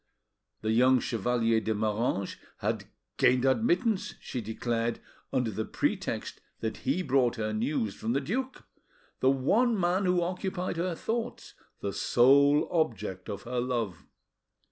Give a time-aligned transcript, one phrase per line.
[0.61, 2.85] The young Chevalier de Moranges had,
[3.17, 4.99] gained admittance, she declared,
[5.31, 8.63] under the pretext that he brought her news from the duke,
[9.19, 14.07] the one man who occupied her thoughts, the sole object of her love.